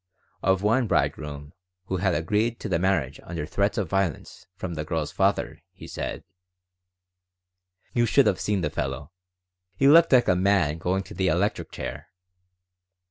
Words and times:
Of 0.41 0.63
one 0.63 0.87
bridegroom, 0.87 1.53
who 1.85 1.97
had 1.97 2.15
agreed 2.15 2.59
to 2.61 2.67
the 2.67 2.79
marriage 2.79 3.19
under 3.21 3.45
threats 3.45 3.77
of 3.77 3.87
violence 3.87 4.47
from 4.55 4.73
the 4.73 4.83
girl's 4.83 5.11
father, 5.11 5.61
he 5.73 5.85
said: 5.85 6.23
"You 7.93 8.07
should 8.07 8.25
have 8.25 8.41
seen 8.41 8.61
the 8.61 8.71
fellow! 8.71 9.11
He 9.75 9.87
looked 9.87 10.11
like 10.11 10.27
a 10.27 10.35
man 10.35 10.79
going 10.79 11.03
to 11.03 11.13
the 11.13 11.27
electric 11.27 11.71
chair. 11.71 12.07